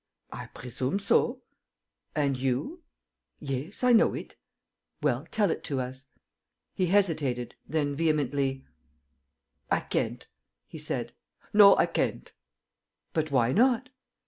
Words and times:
"I 0.31 0.47
presume 0.47 0.97
so." 0.97 1.43
"And 2.15 2.35
you?" 2.35 2.81
"Yes, 3.39 3.83
I 3.83 3.93
know 3.93 4.15
it." 4.15 4.35
"Well, 5.03 5.27
tell 5.29 5.51
it 5.51 5.63
to 5.65 5.79
us." 5.79 6.07
He 6.73 6.87
hesitated; 6.87 7.53
then, 7.69 7.93
vehemently: 7.93 8.65
"I 9.69 9.81
can't," 9.81 10.27
he 10.65 10.79
said. 10.79 11.13
"No, 11.53 11.77
I 11.77 11.85
can't." 11.85 12.33
"But 13.13 13.29
why 13.29 13.51
not?" 13.51 13.89